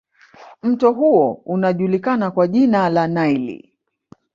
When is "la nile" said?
2.89-3.73